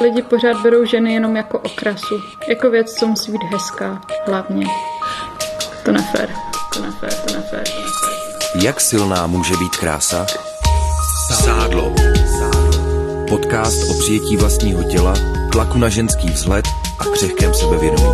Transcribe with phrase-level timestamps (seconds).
[0.00, 4.66] Lidi pořád berou ženy jenom jako okrasu, jako věc, co musí být hezká, hlavně.
[5.84, 6.34] To nefér,
[6.74, 7.64] to nefér, to nefér.
[8.62, 10.26] Jak silná může být krása?
[11.32, 11.94] Sádlo.
[13.28, 15.14] Podcast o přijetí vlastního těla,
[15.52, 16.64] tlaku na ženský vzhled
[16.98, 18.12] a křehkém sebevědomí.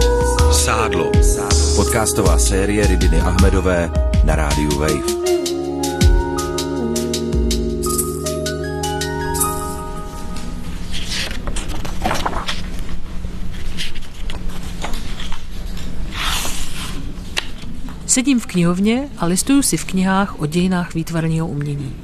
[0.52, 1.12] Sádlo.
[1.76, 3.90] Podcastová série Rydiny Ahmedové
[4.24, 5.41] na rádiu Wave.
[18.12, 21.96] Sedím v knihovně a listuju si v knihách o dějinách výtvarního umění.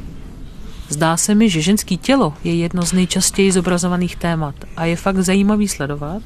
[0.89, 5.17] Zdá se mi, že ženský tělo je jedno z nejčastěji zobrazovaných témat a je fakt
[5.17, 6.23] zajímavý sledovat,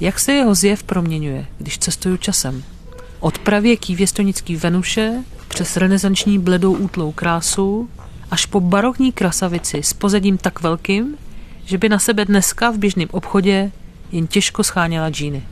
[0.00, 2.62] jak se jeho zjev proměňuje, když cestuju časem.
[3.20, 7.88] Od pravěký věstonický Venuše přes renesanční bledou útlou krásu
[8.30, 11.16] až po barokní krasavici s pozadím tak velkým,
[11.64, 13.72] že by na sebe dneska v běžném obchodě
[14.12, 15.42] jen těžko scháněla džíny.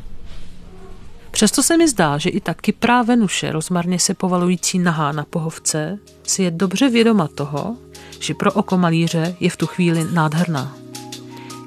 [1.32, 5.98] Přesto se mi zdá, že i ta kyprá Venuše, rozmarně se povalující nahá na pohovce,
[6.26, 7.76] si je dobře vědoma toho,
[8.20, 10.76] že pro oko malíře je v tu chvíli nádherná.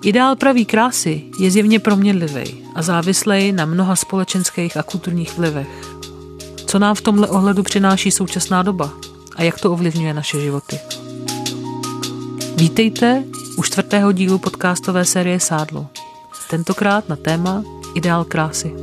[0.03, 5.67] Ideál pravý krásy je zjevně proměnlivý a závislej na mnoha společenských a kulturních vlivech.
[6.65, 8.93] Co nám v tomhle ohledu přináší současná doba
[9.35, 10.79] a jak to ovlivňuje naše životy?
[12.55, 13.23] Vítejte
[13.57, 15.87] u čtvrtého dílu podcastové série Sádlo.
[16.49, 17.63] Tentokrát na téma
[17.95, 18.73] Ideál krásy.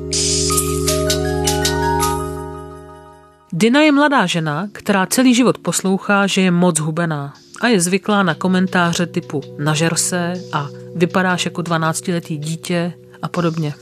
[3.54, 8.22] Dina je mladá žena, která celý život poslouchá, že je moc hubená a je zvyklá
[8.22, 13.74] na komentáře typu nažer se a vypadáš jako 12-letý dítě a podobně.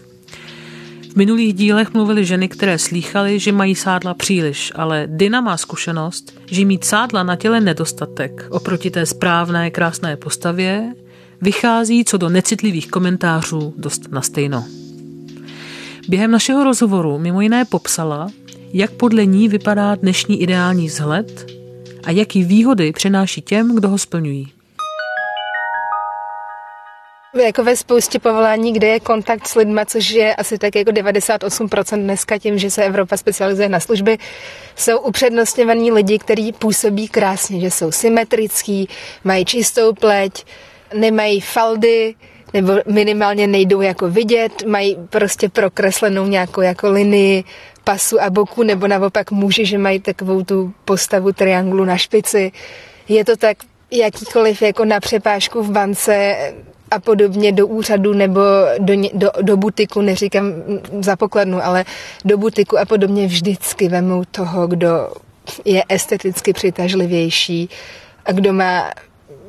[1.13, 6.41] V minulých dílech mluvili ženy, které slýchaly, že mají sádla příliš, ale Dina má zkušenost,
[6.47, 10.95] že mít sádla na těle nedostatek oproti té správné, krásné postavě
[11.41, 14.65] vychází co do necitlivých komentářů dost na stejno.
[16.09, 18.29] Během našeho rozhovoru mimo jiné popsala,
[18.73, 21.47] jak podle ní vypadá dnešní ideální vzhled
[22.05, 24.53] a jaký výhody přináší těm, kdo ho splňují.
[27.45, 32.03] Jako ve spoustě povolání, kde je kontakt s lidmi, což je asi tak jako 98%
[32.03, 34.19] dneska tím, že se Evropa specializuje na služby,
[34.77, 38.89] jsou upřednostňovaní lidi, kteří působí krásně, že jsou symetrický,
[39.25, 40.45] mají čistou pleť,
[40.95, 42.15] nemají faldy,
[42.55, 47.45] nebo minimálně nejdou jako vidět, mají prostě prokreslenou nějakou jako linii
[47.91, 52.53] pasu a boku, nebo naopak muži, že mají takovou tu postavu triangulu na špici.
[53.09, 53.57] Je to tak
[53.91, 56.37] jakýkoliv jako na přepážku v bance
[56.91, 58.41] a podobně do úřadu nebo
[58.79, 60.45] do, do, do butiku, neříkám
[61.01, 61.85] za pokladnu, ale
[62.25, 65.13] do butiku a podobně vždycky vemu toho, kdo
[65.65, 67.69] je esteticky přitažlivější
[68.25, 68.91] a kdo má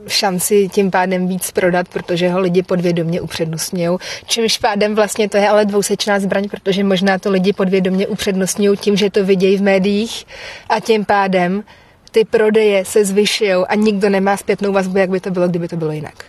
[0.08, 3.98] šanci tím pádem víc prodat, protože ho lidi podvědomě upřednostňují.
[4.26, 8.98] Čímž pádem vlastně to je ale dvousečná zbraň, protože možná to lidi podvědomě upřednostňují tím,
[8.98, 10.26] že to vidějí v médiích
[10.70, 11.64] a tím pádem
[12.12, 15.76] ty prodeje se zvyšují a nikdo nemá zpětnou vazbu, jak by to bylo, kdyby to
[15.76, 16.26] bylo jinak.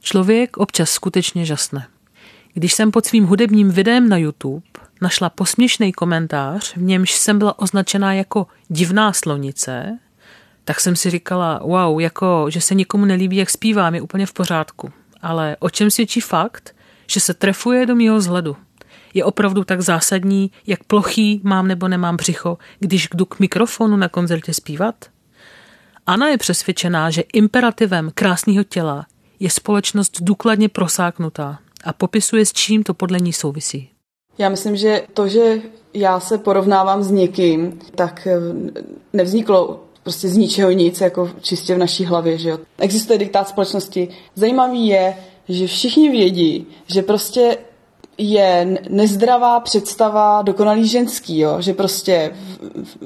[0.00, 1.86] Člověk občas skutečně žasne.
[2.54, 4.66] Když jsem pod svým hudebním videem na YouTube
[5.02, 9.98] našla posměšný komentář, v němž jsem byla označená jako divná slonice,
[10.66, 14.32] tak jsem si říkala, wow, jako, že se nikomu nelíbí, jak zpívám, je úplně v
[14.32, 14.92] pořádku.
[15.22, 16.74] Ale o čem svědčí fakt,
[17.06, 18.56] že se trefuje do mého vzhledu?
[19.14, 24.08] Je opravdu tak zásadní, jak plochý mám nebo nemám břicho, když jdu k mikrofonu na
[24.08, 24.94] koncertě zpívat?
[26.06, 29.06] Ana je přesvědčená, že imperativem krásného těla
[29.40, 33.90] je společnost důkladně prosáknutá a popisuje, s čím to podle ní souvisí.
[34.38, 35.58] Já myslím, že to, že
[35.94, 38.28] já se porovnávám s někým, tak
[39.12, 42.58] nevzniklo prostě z ničeho nic, jako čistě v naší hlavě, že jo.
[42.78, 44.08] Existuje diktát společnosti.
[44.34, 45.16] Zajímavý je,
[45.48, 47.58] že všichni vědí, že prostě
[48.18, 51.56] je nezdravá představa dokonalý ženský, jo?
[51.60, 52.96] že prostě v, v,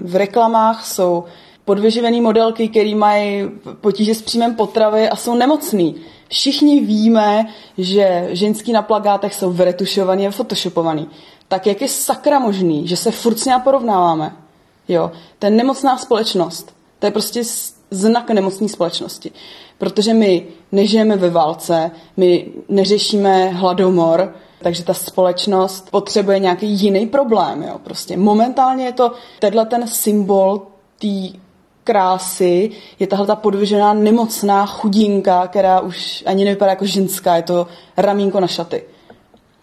[0.00, 1.24] v reklamách jsou
[1.64, 3.44] podvyživený modelky, které mají
[3.80, 5.94] potíže s příjmem potravy a jsou nemocný.
[6.28, 7.46] Všichni víme,
[7.78, 11.08] že ženský na plagátech jsou vyretušovaný a photoshopovaný.
[11.48, 14.45] Tak jak je sakra možný, že se furt s porovnáváme?
[14.88, 16.76] Jo, to je nemocná společnost.
[16.98, 17.42] To je prostě
[17.90, 19.32] znak nemocné společnosti.
[19.78, 27.62] Protože my nežijeme ve válce, my neřešíme hladomor, takže ta společnost potřebuje nějaký jiný problém.
[27.62, 27.78] Jo?
[27.84, 30.62] Prostě momentálně je to tenhle ten symbol
[30.98, 31.38] té
[31.84, 37.66] krásy, je tahle ta podvyžená nemocná chudinka, která už ani nevypadá jako ženská, je to
[37.96, 38.84] ramínko na šaty.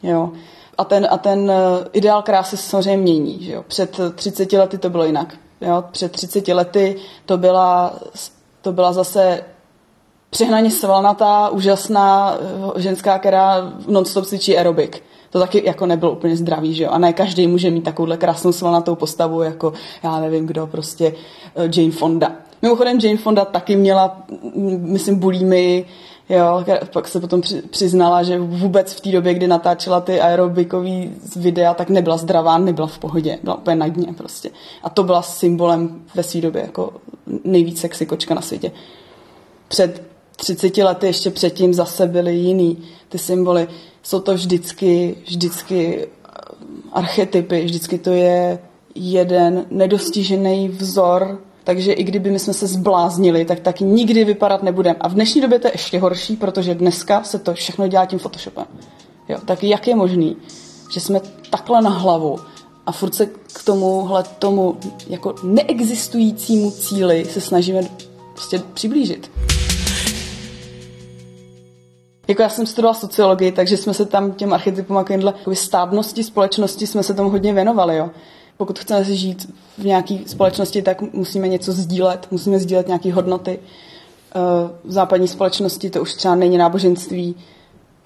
[0.03, 0.31] Jo?
[0.77, 3.43] A ten, a ten eh, ideál krásy se samozřejmě mění.
[3.43, 3.63] Že jo?
[3.67, 5.35] Před 30 lety to bylo jinak.
[5.61, 5.83] Jo?
[5.91, 7.93] Před 30 lety to byla,
[8.61, 9.43] to byla zase
[10.29, 12.37] přehnaně svalnatá, úžasná
[12.77, 15.03] eh, ženská, která non-stop cvičí aerobik.
[15.29, 16.89] To taky jako nebylo úplně zdravý, že jo?
[16.89, 19.73] A ne každý může mít takovouhle krásnou svalnatou postavu, jako
[20.03, 21.13] já nevím kdo, prostě
[21.55, 22.31] eh, Jane Fonda.
[22.61, 24.23] Mimochodem Jane Fonda taky měla,
[24.79, 25.85] myslím, bulímy,
[26.29, 31.73] Jo, pak se potom přiznala, že vůbec v té době, kdy natáčela ty aerobikové videa,
[31.73, 34.49] tak nebyla zdravá, nebyla v pohodě, byla úplně na dně prostě.
[34.83, 36.93] A to byla symbolem ve své době jako
[37.43, 38.71] nejvíc sexy kočka na světě.
[39.67, 40.03] Před
[40.35, 42.77] 30 lety ještě předtím zase byly jiný
[43.09, 43.67] ty symboly.
[44.03, 46.07] Jsou to vždycky, vždycky
[46.93, 48.59] archetypy, vždycky to je
[48.95, 54.95] jeden nedostižený vzor takže i kdyby my jsme se zbláznili, tak tak nikdy vypadat nebudeme.
[54.99, 58.19] A v dnešní době to je ještě horší, protože dneska se to všechno dělá tím
[58.19, 58.65] Photoshopem.
[59.29, 60.37] Jo, tak jak je možný,
[60.91, 62.39] že jsme takhle na hlavu
[62.85, 64.77] a furt se k tomuhle tomu
[65.07, 67.81] jako neexistujícímu cíli se snažíme
[68.33, 69.31] prostě přiblížit.
[72.27, 77.03] Jako já jsem studovala sociologii, takže jsme se tam těm archetypům jako stábnosti společnosti jsme
[77.03, 77.97] se tomu hodně věnovali.
[77.97, 78.09] Jo
[78.57, 83.59] pokud chceme si žít v nějaké společnosti, tak musíme něco sdílet, musíme sdílet nějaké hodnoty.
[84.35, 84.39] Eh,
[84.83, 87.35] v západní společnosti to už třeba není náboženství,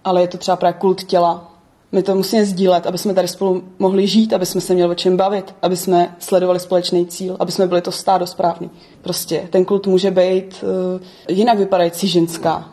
[0.04, 1.52] ale je to třeba právě kult těla.
[1.92, 4.96] My to musíme sdílet, aby jsme tady spolu mohli žít, aby jsme se měli o
[4.96, 8.70] čem bavit, aby jsme sledovali společný cíl, aby jsme byli to stádo správný.
[9.02, 11.02] Prostě ten kult může být uh,
[11.38, 12.70] jinak vypadající ženská.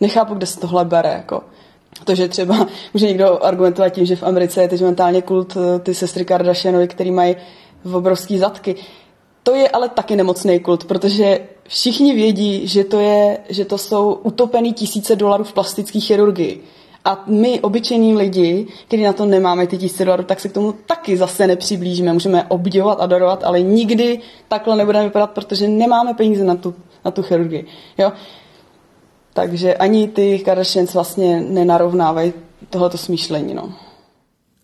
[0.00, 1.12] Nechápu, kde se tohle bere.
[1.12, 1.42] Jako.
[2.04, 5.78] To, že třeba může někdo argumentovat tím, že v Americe je teď mentálně kult eh,
[5.78, 7.36] ty sestry Kardashianovi, který mají
[7.92, 8.76] obrovský zadky.
[9.42, 14.12] To je ale taky nemocný kult, protože všichni vědí, že to, je, že to jsou
[14.12, 16.62] utopený tisíce dolarů v plastické chirurgii.
[17.04, 20.72] A my, obyčejní lidi, kteří na to nemáme ty tisíce dolarů, tak se k tomu
[20.72, 22.12] taky zase nepřiblížíme.
[22.12, 26.74] Můžeme obdivovat, adorovat, ale nikdy takhle nebudeme vypadat, protože nemáme peníze na tu,
[27.04, 27.66] na tu chirurgii.
[27.98, 28.12] Jo?
[29.38, 32.32] Takže ani ty Kardashians vlastně nenarovnávají
[32.70, 33.54] tohoto smýšlení.
[33.54, 33.74] No.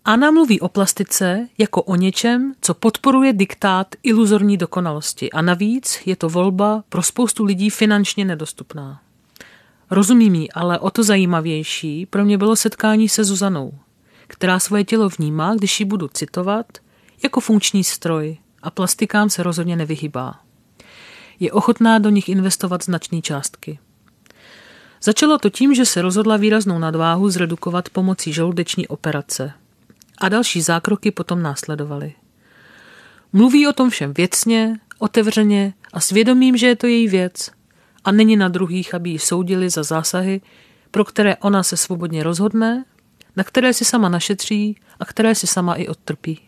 [0.05, 6.15] Anna mluví o plastice jako o něčem, co podporuje diktát iluzorní dokonalosti a navíc je
[6.15, 9.01] to volba pro spoustu lidí finančně nedostupná.
[9.91, 13.71] Rozumím jí, ale o to zajímavější pro mě bylo setkání se Zuzanou,
[14.27, 16.65] která svoje tělo vnímá, když ji budu citovat,
[17.23, 20.39] jako funkční stroj a plastikám se rozhodně nevyhybá.
[21.39, 23.79] Je ochotná do nich investovat značné částky.
[25.05, 29.51] Začalo to tím, že se rozhodla výraznou nadváhu zredukovat pomocí žaludeční operace.
[30.17, 32.13] A další zákroky potom následovaly.
[33.33, 37.51] Mluví o tom všem věcně, otevřeně a svědomím, že je to její věc
[38.03, 40.41] a není na druhých, aby ji soudili za zásahy,
[40.91, 42.85] pro které ona se svobodně rozhodne,
[43.35, 46.41] na které si sama našetří a které si sama i odtrpí.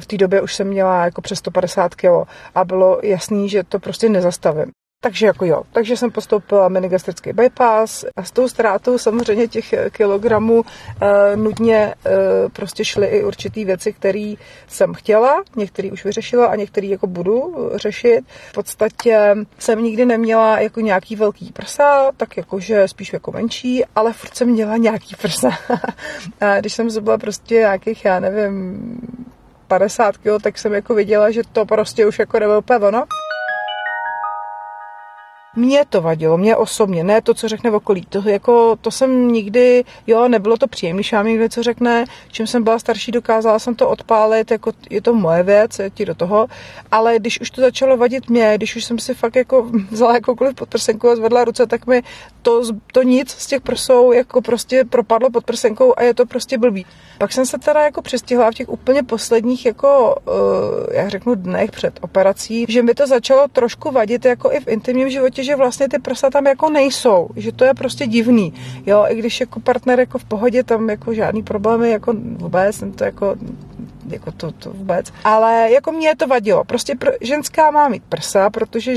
[0.00, 2.06] V té době už jsem měla jako přes 150 kg
[2.54, 4.77] a bylo jasný, že to prostě nezastavím.
[5.00, 10.62] Takže jako jo, takže jsem postoupila minigastrický bypass a s tou ztrátou samozřejmě těch kilogramů
[11.00, 11.94] e, nutně e,
[12.48, 14.34] prostě šly i určitý věci, které
[14.68, 18.20] jsem chtěla, některé už vyřešila a některé jako budu řešit.
[18.50, 24.12] V podstatě jsem nikdy neměla jako nějaký velký prsa, tak jakože spíš jako menší, ale
[24.12, 25.50] furt jsem měla nějaký prsa.
[26.40, 29.00] a když jsem zbyla prostě nějakých, já nevím,
[29.68, 33.04] 50 kg, tak jsem jako viděla, že to prostě už jako nebylo úplně ono.
[35.58, 38.06] Mně to vadilo, mě osobně, ne to, co řekne v okolí.
[38.08, 42.46] To, jako, to jsem nikdy, jo, nebylo to příjemné, když vám někdo něco řekne, čím
[42.46, 46.46] jsem byla starší, dokázala jsem to odpálit, jako je to moje věc, ti do toho,
[46.90, 50.54] ale když už to začalo vadit mě, když už jsem si fakt jako vzala jakoukoliv
[50.54, 52.02] podprsenku a zvedla ruce, tak mi
[52.42, 52.62] to,
[52.92, 56.86] to nic z těch prsou jako prostě propadlo pod prsenkou a je to prostě blbý.
[57.18, 60.34] Pak jsem se teda jako přestihla v těch úplně posledních jako, uh,
[60.92, 65.10] já řeknu dnech před operací, že mi to začalo trošku vadit jako i v intimním
[65.10, 68.52] životě, že vlastně ty prsa tam jako nejsou, že to je prostě divný.
[68.86, 73.04] Jo, i když jako partner jako v pohodě, tam jako žádný problémy jako vůbec, to
[73.04, 73.36] jako
[74.08, 75.12] jako to, to vůbec.
[75.24, 76.64] Ale jako mě to vadilo.
[76.64, 78.94] Prostě pr- ženská má mít prsa, protože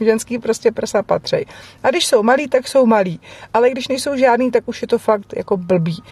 [0.00, 1.46] ženský prostě prsa patří.
[1.82, 3.20] A když jsou malí, tak jsou malí.
[3.54, 6.02] Ale když nejsou žádný, tak už je to fakt jako blbý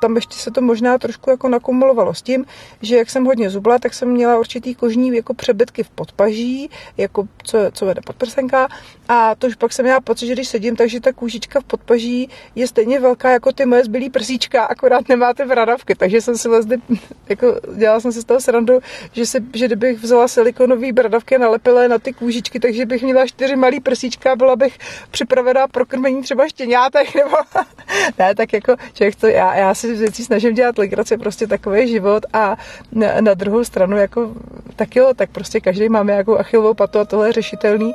[0.00, 2.44] tam ještě se to možná trošku jako nakumulovalo s tím,
[2.82, 7.28] že jak jsem hodně zubla, tak jsem měla určitý kožní jako přebytky v podpaží, jako
[7.42, 8.68] co, co vede podprsenka
[9.08, 12.28] a to už pak jsem měla pocit, že když sedím, takže ta kůžička v podpaží
[12.54, 16.48] je stejně velká jako ty moje zbylý prsíčka, akorát nemá ty vradavky, takže jsem si
[16.48, 16.78] vlastně,
[17.28, 18.80] jako dělala jsem si z toho srandu,
[19.12, 23.26] že, se, že kdybych vzala silikonové bradavky a nalepila na ty kůžičky, takže bych měla
[23.26, 24.78] čtyři malý prsíčka, byla bych
[25.10, 27.36] připravená pro krmení třeba štěňátek, nebo
[28.18, 32.26] ne, tak jako člověk to, já, já si věcí snažím dělat legraci, prostě takový život
[32.32, 32.56] a
[32.92, 34.30] na, na druhou stranu jako
[34.76, 37.92] tak jo, tak prostě každý máme nějakou achilovou patu a tohle je řešitelný.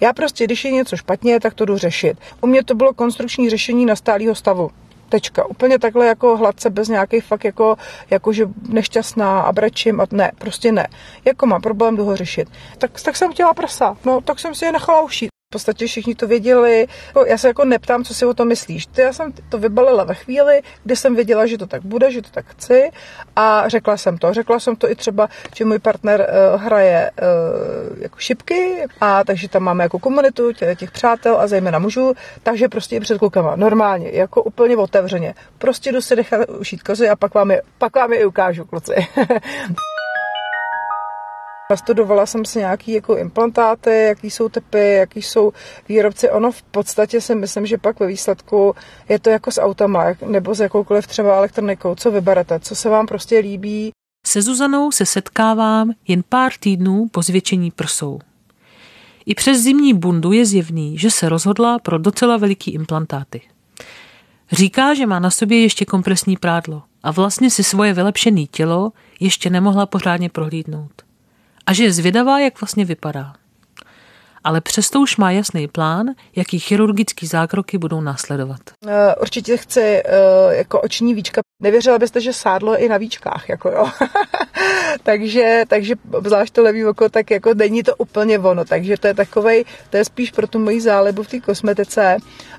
[0.00, 2.18] Já prostě, když je něco špatně, tak to jdu řešit.
[2.40, 4.70] U mě to bylo konstrukční řešení na stálého stavu.
[5.08, 5.44] Tečka.
[5.44, 7.76] Úplně takhle jako hladce, bez nějakých fakt jako,
[8.10, 10.86] jako že nešťastná a brečím a ne, prostě ne.
[11.24, 12.48] Jako mám problém, jdu ho řešit.
[12.78, 13.96] Tak, tak jsem chtěla prsa.
[14.04, 15.35] No, tak jsem si je nechala ušít.
[15.46, 16.86] V podstatě všichni to věděli.
[17.26, 18.88] Já se jako neptám, co si o tom myslíš.
[18.96, 22.28] Já jsem to vybalila ve chvíli, kdy jsem věděla, že to tak bude, že to
[22.30, 22.90] tak chci
[23.36, 24.32] a řekla jsem to.
[24.32, 29.48] Řekla jsem to i třeba, že můj partner uh, hraje uh, jako šipky a takže
[29.48, 33.56] tam máme jako komunitu těch, těch přátel a zejména mužů, takže prostě i před klukama,
[33.56, 35.34] normálně, jako úplně otevřeně.
[35.58, 38.64] Prostě jdu si nechat ušít kozy a pak vám je, pak vám je i ukážu,
[38.64, 38.94] kluci.
[41.70, 45.52] Nastudovala jsem si nějaký jako implantáty, jaký jsou typy, jaký jsou
[45.88, 46.30] výrobci.
[46.30, 48.74] Ono v podstatě si myslím, že pak ve výsledku
[49.08, 53.06] je to jako s autama nebo s jakoukoliv třeba elektronikou, co vyberete, co se vám
[53.06, 53.90] prostě líbí.
[54.26, 58.18] Se Zuzanou se setkávám jen pár týdnů po zvětšení prsou.
[59.26, 63.40] I přes zimní bundu je zjevný, že se rozhodla pro docela veliký implantáty.
[64.52, 69.50] Říká, že má na sobě ještě kompresní prádlo a vlastně si svoje vylepšené tělo ještě
[69.50, 71.05] nemohla pořádně prohlídnout
[71.66, 73.34] a že je zvědavá, jak vlastně vypadá.
[74.46, 78.60] Ale přesto už má jasný plán, jaký chirurgický zákroky budou následovat.
[78.86, 80.02] Eh, určitě chci eh,
[80.50, 81.40] jako oční víčka.
[81.62, 83.88] Nevěřila byste, že sádlo i na víčkách, jako jo.
[85.02, 88.64] takže, takže zvlášť to levý oko, tak jako není to úplně ono.
[88.64, 92.16] Takže to je takovej, to je spíš pro tu moji zálibu v té kosmetice.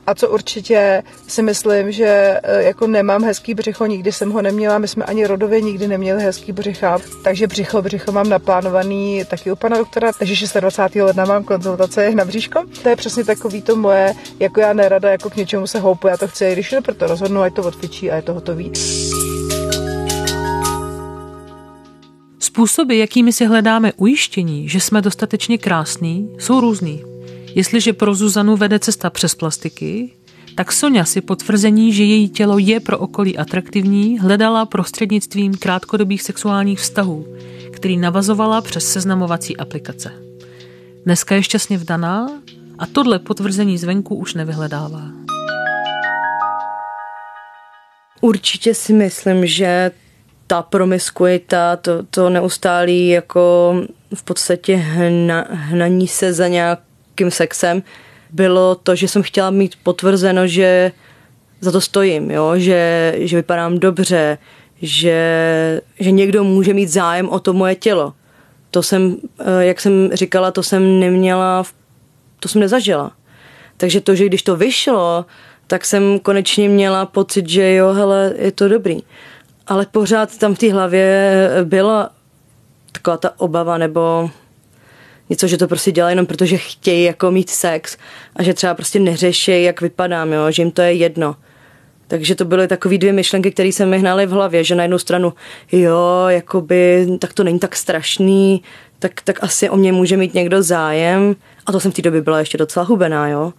[0.07, 4.77] A co určitě si myslím, že e, jako nemám hezký břicho, nikdy jsem ho neměla,
[4.77, 9.55] my jsme ani rodově nikdy neměli hezký břicha, takže břicho, břicho mám naplánovaný taky u
[9.55, 11.03] pana doktora, takže 26.
[11.03, 11.43] ledna mám
[11.77, 12.63] konzultace na bříško.
[12.83, 16.17] To je přesně takový to moje, jako já nerada, jako k něčemu se houpu, já
[16.17, 18.71] to chci, když to proto rozhodnu, ať to odfičí a je to hotový.
[22.39, 27.03] Způsoby, jakými si hledáme ujištění, že jsme dostatečně krásní, jsou různý.
[27.55, 30.13] Jestliže pro Zuzanu vede cesta přes plastiky,
[30.55, 36.79] tak Sonja si potvrzení, že její tělo je pro okolí atraktivní, hledala prostřednictvím krátkodobých sexuálních
[36.79, 37.25] vztahů,
[37.71, 40.26] který navazovala přes seznamovací aplikace.
[41.05, 42.27] Dneska je šťastně vdaná
[42.79, 45.01] a tohle potvrzení zvenku už nevyhledává.
[48.21, 49.91] Určitě si myslím, že
[50.47, 53.75] ta promiskuita, to, to neustálý jako
[54.15, 57.83] v podstatě hna, hnaní se za nějakým sexem,
[58.31, 60.91] bylo to, že jsem chtěla mít potvrzeno, že
[61.61, 62.53] za to stojím, jo?
[62.55, 64.37] Že, že vypadám dobře,
[64.81, 68.13] že, že někdo může mít zájem o to moje tělo.
[68.77, 71.63] To jsem, eh, jak jsem říkala, to jsem neměla,
[72.39, 73.11] to jsem nezažila.
[73.77, 75.25] Takže to, že když to vyšlo,
[75.67, 79.01] tak jsem konečně měla pocit, že jo, hele, je to dobrý
[79.67, 81.31] ale pořád tam v té hlavě
[81.63, 82.09] byla
[82.91, 84.29] taková ta obava nebo
[85.29, 87.97] něco, že to prostě dělají jenom protože chtějí jako mít sex
[88.35, 91.35] a že třeba prostě neřeší, jak vypadám, jo, že jim to je jedno.
[92.07, 94.99] Takže to byly takové dvě myšlenky, které se mi hnaly v hlavě, že na jednu
[94.99, 95.33] stranu,
[95.71, 98.63] jo, jakoby, tak to není tak strašný,
[98.99, 101.35] tak, tak asi o mě může mít někdo zájem.
[101.65, 103.53] A to jsem v té době byla ještě docela hubená, jo.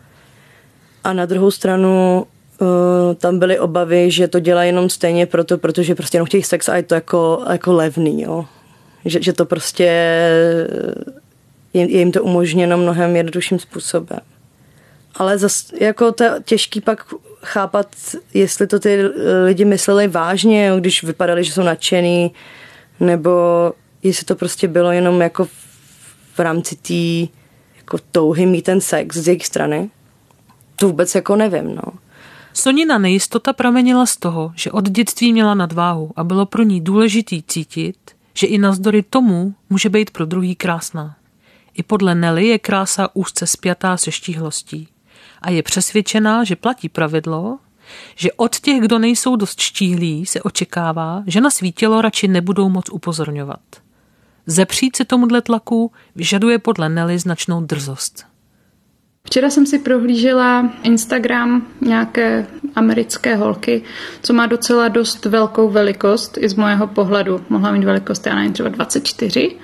[1.05, 2.27] A na druhou stranu
[2.61, 6.69] Uh, tam byly obavy, že to dělá jenom stejně proto, protože prostě jenom chtějí sex
[6.69, 8.45] a je to jako, jako levný, jo.
[9.05, 9.85] Že, že to prostě
[11.75, 14.19] je, je jim to umožněno mnohem jednodušším způsobem.
[15.15, 17.05] Ale zas, jako to těžký pak
[17.43, 17.97] chápat,
[18.35, 18.99] jestli to ty
[19.45, 22.33] lidi mysleli vážně, když vypadali, že jsou nadšený,
[23.01, 23.33] nebo
[24.03, 25.51] jestli to prostě bylo jenom jako v,
[26.35, 27.33] v rámci té
[27.77, 29.91] jako touhy mít ten sex z jejich strany.
[30.77, 31.93] To vůbec jako nevím, no.
[32.53, 37.43] Sonina nejistota pramenila z toho, že od dětství měla nadváhu a bylo pro ní důležitý
[37.43, 37.97] cítit,
[38.35, 41.17] že i navzdory tomu může být pro druhý krásná.
[41.75, 44.89] I podle Nelly je krása úzce spjatá se štíhlostí
[45.43, 47.59] a je přesvědčená, že platí pravidlo,
[48.17, 52.69] že od těch, kdo nejsou dost štíhlí, se očekává, že na svý tělo radši nebudou
[52.69, 53.61] moc upozorňovat.
[54.47, 58.25] Zepřít se tomuhle tlaku vyžaduje podle Nelly značnou drzost.
[59.25, 63.83] Včera jsem si prohlížela Instagram nějaké americké holky,
[64.23, 67.45] co má docela dost velkou velikost i z mojeho pohledu.
[67.49, 69.57] Mohla mít velikost, já nevím, třeba 24.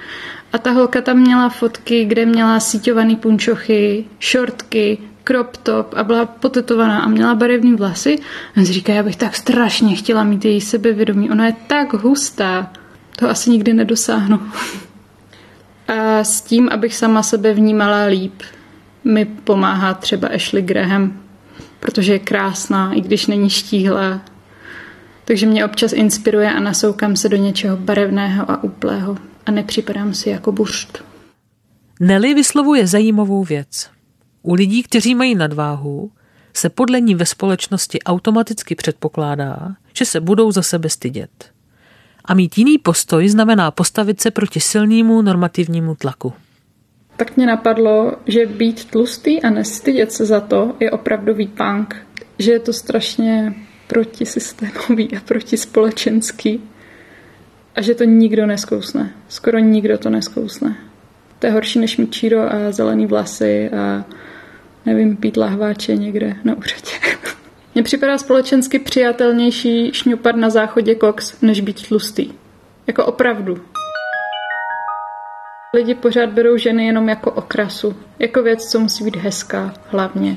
[0.52, 6.26] A ta holka tam měla fotky, kde měla síťovaný punčochy, šortky, crop top a byla
[6.26, 8.18] potetovaná a měla barevné vlasy.
[8.54, 11.30] A on si říká, já bych tak strašně chtěla mít její sebevědomí.
[11.30, 12.72] Ona je tak hustá,
[13.16, 14.40] to asi nikdy nedosáhnu.
[15.88, 18.42] A s tím, abych sama sebe vnímala líp,
[19.04, 21.20] mi pomáhá třeba Ashley Graham,
[21.80, 24.20] protože je krásná, i když není štíhlá.
[25.24, 29.16] Takže mě občas inspiruje a nasoukám se do něčeho barevného a úplého
[29.46, 31.04] a nepřipadám si jako buršt.
[32.00, 33.90] Nelly vyslovuje zajímavou věc.
[34.46, 36.10] U lidí, kteří mají nadváhu,
[36.54, 41.50] se podle ní ve společnosti automaticky předpokládá, že se budou za sebe stydět.
[42.24, 46.32] A mít jiný postoj znamená postavit se proti silnému normativnímu tlaku.
[47.16, 51.96] Tak mě napadlo, že být tlustý a nestydět se za to je opravdový punk.
[52.38, 53.54] Že je to strašně
[53.86, 56.60] protisystémový a protispolečenský.
[57.74, 59.14] A že to nikdo neskousne.
[59.28, 60.76] Skoro nikdo to neskousne.
[61.38, 64.04] To je horší než mít číro a zelený vlasy a
[64.86, 67.16] nevím, pít lahváče někde na úřadě.
[67.74, 72.30] Mně připadá společensky přijatelnější šňupat na záchodě koks, než být tlustý.
[72.86, 73.60] Jako opravdu.
[75.74, 77.96] Lidi pořád berou ženy jenom jako okrasu.
[78.18, 80.36] Jako věc, co musí být hezká, hlavně.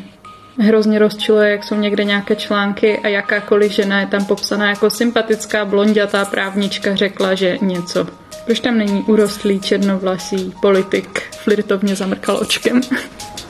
[0.59, 5.65] Hrozně rozčiluje, jak jsou někde nějaké články a jakákoliv žena je tam popsaná jako sympatická
[5.65, 8.07] blondětá právnička řekla, že něco.
[8.45, 12.81] Proč tam není urostlý černovlasý politik, flirtovně zamrkal očkem?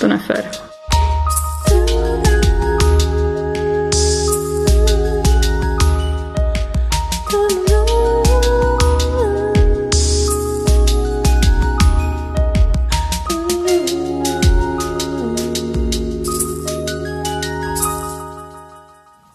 [0.00, 0.50] to nefér.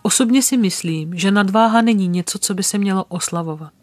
[0.01, 3.73] Osobně si myslím, že nadváha není něco, co by se mělo oslavovat.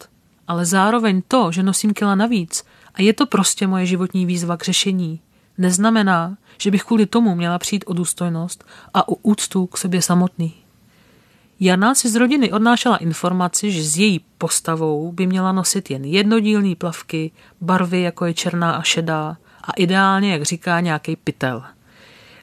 [0.47, 2.63] Ale zároveň to, že nosím kila navíc
[2.93, 5.19] a je to prostě moje životní výzva k řešení,
[5.57, 10.53] neznamená, že bych kvůli tomu měla přijít o důstojnost a o úctu k sobě samotný.
[11.59, 16.75] Jana si z rodiny odnášela informaci, že s její postavou by měla nosit jen jednodílný
[16.75, 17.31] plavky,
[17.61, 21.63] barvy jako je černá a šedá a ideálně, jak říká, nějaký pytel.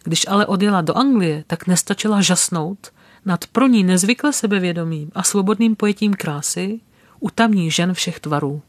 [0.05, 2.93] Když ale odjela do Anglie, tak nestačila žasnout
[3.25, 6.81] nad pro ní nezvykle sebevědomým a svobodným pojetím krásy
[7.21, 8.63] u tamních žen všech tvarů.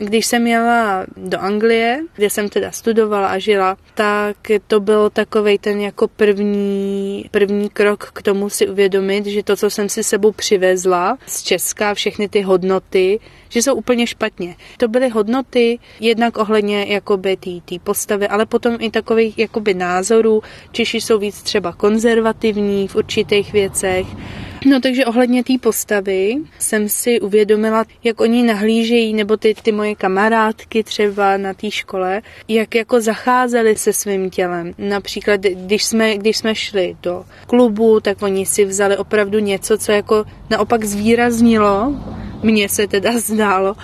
[0.00, 4.36] Když jsem jela do Anglie, kde jsem teda studovala a žila, tak
[4.66, 9.70] to byl takový ten jako první, první krok k tomu si uvědomit, že to, co
[9.70, 14.56] jsem si sebou přivezla z Česka, všechny ty hodnoty, že jsou úplně špatně.
[14.76, 20.42] To byly hodnoty jednak ohledně jakoby té postavy, ale potom i takových jakoby názorů.
[20.72, 24.06] Češi jsou víc třeba konzervativní v určitých věcech.
[24.66, 29.94] No takže ohledně té postavy jsem si uvědomila, jak oni nahlížejí, nebo ty, ty moje
[29.94, 34.72] kamarádky třeba na té škole, jak jako zacházeli se svým tělem.
[34.78, 39.92] Například, když jsme, když jsme šli do klubu, tak oni si vzali opravdu něco, co
[39.92, 41.94] jako naopak zvýraznilo
[42.42, 43.74] mně se teda zdálo,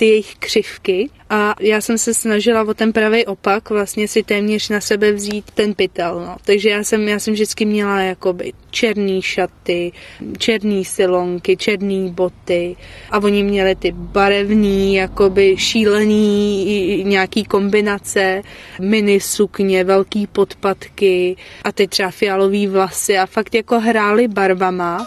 [0.00, 1.10] ty jejich křivky.
[1.30, 5.50] A já jsem se snažila o ten pravý opak vlastně si téměř na sebe vzít
[5.54, 6.36] ten pytel, no.
[6.44, 9.92] Takže já jsem, já jsem vždycky měla jakoby černý šaty,
[10.38, 12.76] černý silonky, černý boty.
[13.10, 18.42] A oni měli ty barevný, jakoby šílený nějaký kombinace,
[18.80, 25.06] mini sukně, velký podpatky a ty třeba fialový vlasy a fakt jako hráli barvama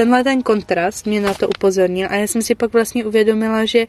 [0.00, 3.86] tenhle ten kontrast mě na to upozornil a já jsem si pak vlastně uvědomila, že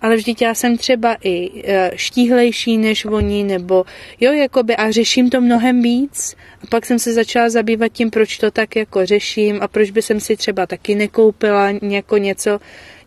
[0.00, 3.84] ale vždyť já jsem třeba i e, štíhlejší než oni, nebo
[4.20, 6.36] jo, jakoby a řeším to mnohem víc.
[6.62, 10.02] A pak jsem se začala zabývat tím, proč to tak jako řeším a proč by
[10.02, 12.58] jsem si třeba taky nekoupila jako něco,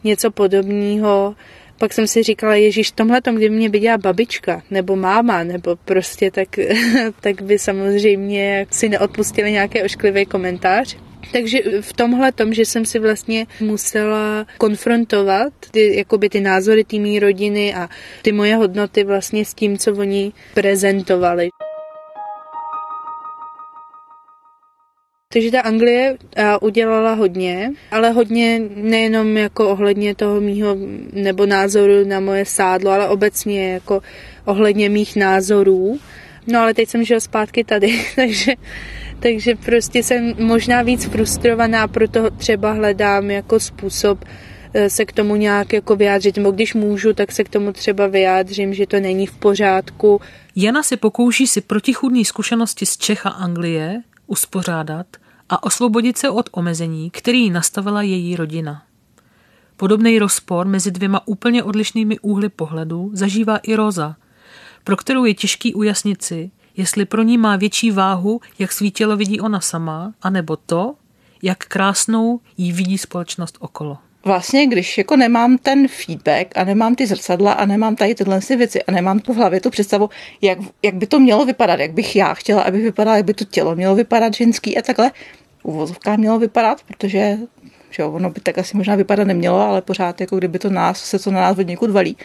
[0.04, 1.36] něco podobného.
[1.78, 6.32] Pak jsem si říkala, Ježíš, tomhle tom, kdyby mě viděla babička, nebo máma, nebo prostě
[6.32, 6.48] tak,
[7.22, 10.98] tak by samozřejmě si neodpustili nějaký ošklivý komentář.
[11.32, 16.98] Takže v tomhle tom, že jsem si vlastně musela konfrontovat ty, jakoby ty názory té
[17.00, 17.90] mý rodiny a
[18.22, 21.50] ty moje hodnoty vlastně s tím, co oni prezentovali.
[25.34, 26.18] Takže ta Anglie
[26.62, 30.78] udělala hodně, ale hodně nejenom jako ohledně toho mýho
[31.14, 34.02] nebo názoru na moje sádlo, ale obecně jako
[34.46, 36.00] ohledně mých názorů.
[36.48, 38.54] No ale teď jsem žil zpátky tady, takže
[39.20, 44.26] takže prostě jsem možná víc frustrovaná, proto třeba hledám jako způsob
[44.74, 48.08] eh, se k tomu nějak jako vyjádřit, nebo když můžu, tak se k tomu třeba
[48.08, 50.22] vyjádřím, že to není v pořádku.
[50.56, 55.08] Jana se pokouší si protichudné zkušenosti z Čech a Anglie uspořádat
[55.50, 58.84] a osvobodit se od omezení, který nastavila její rodina.
[59.78, 64.16] Podobný rozpor mezi dvěma úplně odlišnými úhly pohledu zažívá i Roza,
[64.86, 69.40] pro kterou je těžký ujasnit si, jestli pro ní má větší váhu, jak svítilo vidí
[69.40, 70.96] ona sama, anebo to,
[71.44, 73.98] jak krásnou jí vidí společnost okolo.
[74.26, 78.84] Vlastně, když jako nemám ten feedback a nemám ty zrcadla a nemám tady tyhle věci
[78.84, 80.10] a nemám tu v hlavě tu představu,
[80.42, 83.46] jak, jak by to mělo vypadat, jak bych já chtěla, aby vypadalo, jak by to
[83.46, 85.12] tělo mělo vypadat ženský a takhle,
[85.64, 87.38] uvozovka mělo vypadat, protože
[87.90, 91.04] že jo, ono by tak asi možná vypadat nemělo, ale pořád jako kdyby to nás,
[91.04, 92.18] se to na nás od někud valí,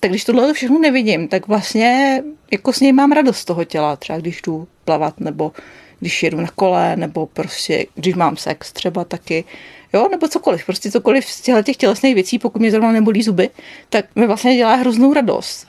[0.00, 3.96] tak když tohle všechno nevidím, tak vlastně jako s něj mám radost z toho těla,
[3.96, 5.52] třeba když jdu plavat nebo
[6.00, 9.44] když jedu na kole, nebo prostě když mám sex třeba taky,
[9.92, 13.50] jo, nebo cokoliv, prostě cokoliv z těch tělesných věcí, pokud mě zrovna nebolí zuby,
[13.88, 15.66] tak mi vlastně dělá hroznou radost.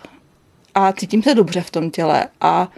[0.75, 2.71] A cítím se dobře v tom těle a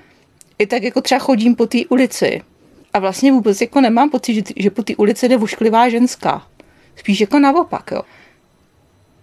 [0.60, 2.42] i tak jako třeba chodím po té ulici
[2.94, 6.48] a vlastně vůbec jako nemám pocit, že, že po té ulici jde vošklivá ženská.
[6.96, 8.02] Spíš jako naopak, jo.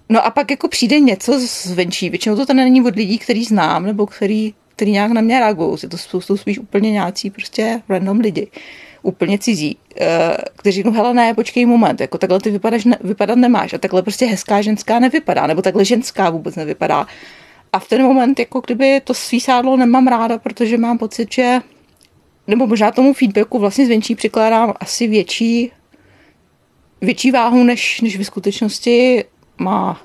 [0.08, 2.10] No a pak jako přijde něco zvenčí.
[2.10, 5.78] Většinou to tady není od lidí, který znám, nebo který, který nějak na mě reagují.
[5.88, 8.48] To jsou spíš úplně nějací prostě random lidi.
[9.02, 13.38] Úplně cizí, eh, kteří řeknou, hele ne, počkej moment, jako takhle ty vypadáš, ne, vypadat
[13.38, 17.06] nemáš a takhle prostě hezká ženská nevypadá, nebo takhle ženská vůbec nevypadá.
[17.72, 21.58] A v ten moment, jako kdyby to svý sádlo nemám ráda, protože mám pocit, že
[22.46, 25.72] nebo možná tomu feedbacku vlastně zvenčí přikládám asi větší,
[27.00, 29.24] větší váhu, než, než v skutečnosti
[29.60, 30.00] má.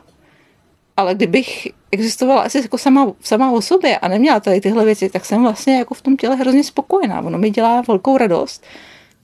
[0.98, 5.26] Ale kdybych existovala asi jako sama, sama o sobě a neměla tady tyhle věci, tak
[5.26, 7.22] jsem vlastně jako v tom těle hrozně spokojená.
[7.22, 8.64] Ono mi dělá velkou radost.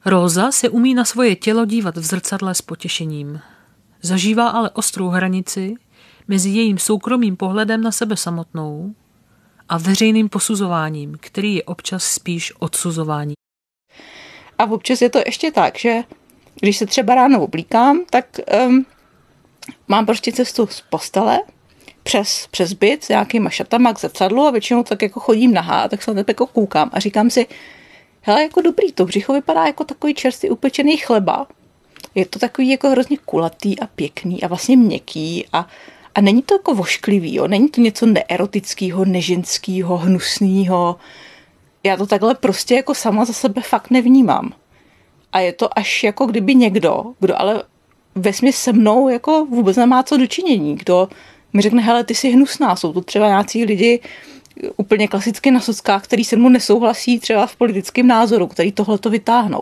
[0.05, 3.39] Róza se umí na svoje tělo dívat v zrcadle s potěšením.
[4.01, 5.75] Zažívá ale ostrou hranici
[6.27, 8.93] mezi jejím soukromým pohledem na sebe samotnou
[9.69, 13.33] a veřejným posuzováním, který je občas spíš odsuzování.
[14.57, 16.03] A občas je to ještě tak, že
[16.61, 18.25] když se třeba ráno oblíkám, tak
[18.67, 18.85] um,
[19.87, 21.39] mám prostě cestu z postele
[22.03, 26.03] přes, přes byt s nějakýma šatama k zrcadlu a většinou tak jako chodím nahá, tak
[26.03, 27.47] se na jako koukám a říkám si,
[28.21, 31.47] hele, jako dobrý, to břicho vypadá jako takový čerstvý upečený chleba.
[32.15, 35.67] Je to takový jako hrozně kulatý a pěkný a vlastně měkký a,
[36.15, 37.47] a není to jako vošklivý, jo?
[37.47, 40.95] není to něco neerotického, neženského, hnusného.
[41.83, 44.53] Já to takhle prostě jako sama za sebe fakt nevnímám.
[45.31, 47.63] A je to až jako kdyby někdo, kdo ale
[48.19, 51.09] vesměs se mnou jako vůbec nemá co dočinění, kdo
[51.53, 53.99] mi řekne, hele, ty jsi hnusná, jsou to třeba nějací lidi
[54.77, 59.09] úplně klasicky na sockách, který se mnou nesouhlasí třeba v politickém názoru, který tohle to
[59.09, 59.61] vytáhnou.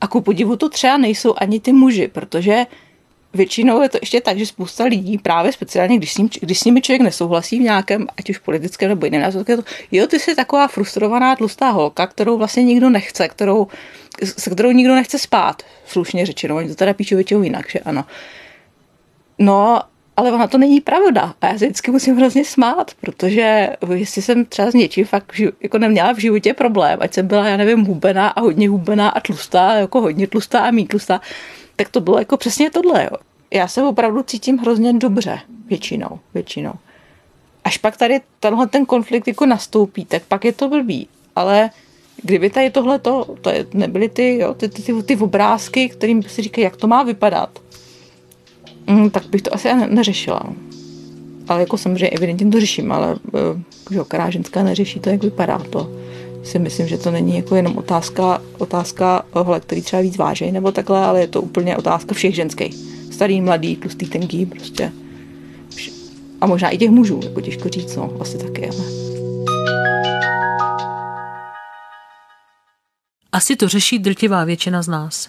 [0.00, 2.66] A ku podivu to třeba nejsou ani ty muži, protože
[3.34, 6.64] většinou je to ještě tak, že spousta lidí, právě speciálně, když s, ním, když s
[6.64, 9.62] nimi člověk nesouhlasí v nějakém, ať už politickém nebo jiném názoru, to,
[9.92, 13.66] jo, ty jsi taková frustrovaná tlustá holka, kterou vlastně nikdo nechce, kterou,
[14.24, 18.04] se kterou nikdo nechce spát, slušně řečeno, oni to teda píšou většinou jinak, že ano.
[19.38, 19.80] No,
[20.16, 21.34] ale ona to není pravda.
[21.40, 25.78] A já se vždycky musím hrozně smát, protože jestli jsem třeba s něčím fakt jako
[25.78, 29.74] neměla v životě problém, ať jsem byla, já nevím, hubená a hodně hubená a tlustá,
[29.74, 31.20] jako hodně tlustá a mít tlustá,
[31.80, 33.04] tak to bylo jako přesně tohle.
[33.04, 33.16] Jo.
[33.50, 36.72] Já se opravdu cítím hrozně dobře, většinou, většinou.
[37.64, 41.08] Až pak tady tenhle ten konflikt jako nastoupí, tak pak je to blbý.
[41.36, 41.70] Ale
[42.22, 46.42] kdyby tady tohle to, to nebyly ty, jo, ty, ty, ty, ty obrázky, kterým si
[46.42, 47.58] říkají, jak to má vypadat,
[48.86, 50.42] mm, tak bych to asi neřešila.
[51.48, 55.58] Ale jako samozřejmě evidentně to řeším, ale eh, že která ženská neřeší to, jak vypadá
[55.58, 55.99] to
[56.42, 60.72] si myslím, že to není jako jenom otázka, otázka ohle, který třeba víc váží nebo
[60.72, 62.74] takhle, ale je to úplně otázka všech ženských.
[63.12, 64.92] Starý, mladý, tlustý, tenký, prostě.
[66.40, 68.84] A možná i těch mužů, jako těžko říct, no, asi taky, ale.
[73.32, 75.28] Asi to řeší drtivá většina z nás.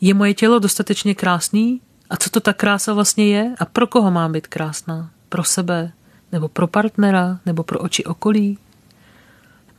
[0.00, 1.80] Je moje tělo dostatečně krásný?
[2.10, 3.54] A co to ta krása vlastně je?
[3.58, 5.10] A pro koho má být krásná?
[5.28, 5.92] Pro sebe?
[6.32, 7.38] Nebo pro partnera?
[7.46, 8.58] Nebo pro oči okolí?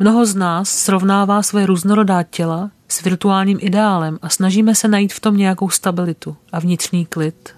[0.02, 5.20] Mnoho z nás srovnává své různorodá těla s virtuálním ideálem a snažíme se najít v
[5.20, 7.50] tom nějakou stabilitu a vnitřní klid.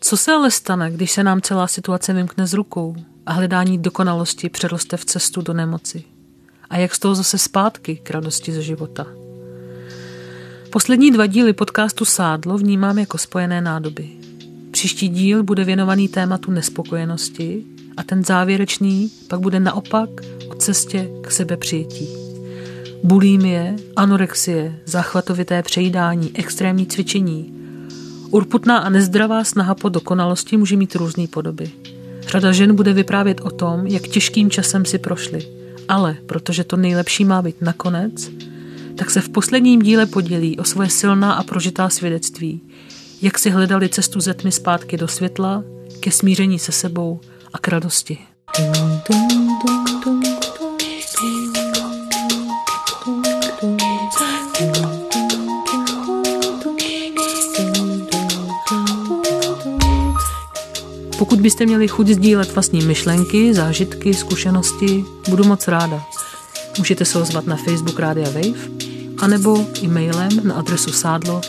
[0.00, 4.48] Co se ale stane, když se nám celá situace vymkne z rukou a hledání dokonalosti
[4.48, 6.04] přeroste v cestu do nemoci?
[6.70, 9.06] A jak z toho zase zpátky k radosti ze života?
[10.72, 14.10] Poslední dva díly podcastu Sádlo vnímám jako spojené nádoby.
[14.70, 17.64] Příští díl bude věnovaný tématu nespokojenosti
[17.96, 20.10] a ten závěrečný pak bude naopak
[20.58, 22.08] cestě k sebepřijetí.
[23.02, 27.54] Bulímie, anorexie, záchvatovité přejídání, extrémní cvičení.
[28.30, 31.70] Urputná a nezdravá snaha po dokonalosti může mít různé podoby.
[32.20, 35.48] Řada žen bude vyprávět o tom, jak těžkým časem si prošli.
[35.88, 38.30] Ale protože to nejlepší má být nakonec,
[38.96, 42.60] tak se v posledním díle podělí o svoje silná a prožitá svědectví,
[43.22, 45.64] jak si hledali cestu ze tmy zpátky do světla,
[46.00, 47.20] ke smíření se sebou
[47.52, 48.18] a k radosti.
[61.18, 66.04] Pokud byste měli chuť sdílet vlastní myšlenky, zážitky, zkušenosti, budu moc ráda.
[66.78, 68.78] Můžete se ozvat na Facebook Rádia Wave
[69.20, 71.40] anebo e-mailem na adresu sádlo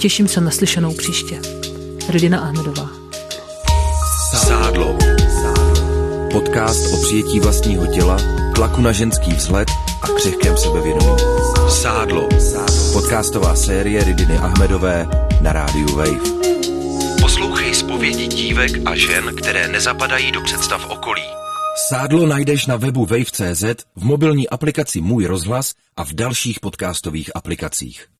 [0.00, 1.40] Těším se na slyšenou příště.
[2.08, 2.90] Ridina Ahmedová.
[4.34, 4.98] Sádlo.
[6.32, 8.16] Podcast o přijetí vlastního těla,
[8.54, 9.68] tlaku na ženský vzhled
[10.02, 11.16] a křehkém sebevědomí.
[11.68, 12.28] Sádlo.
[12.92, 15.08] Podcastová série Ridiny Ahmedové
[15.40, 16.55] na rádiu Wave.
[17.66, 21.22] Poslouchej zpovědi dívek a žen, které nezapadají do představ okolí.
[21.88, 23.64] Sádlo najdeš na webu wave.cz,
[23.96, 28.15] v mobilní aplikaci Můj rozhlas a v dalších podcastových aplikacích.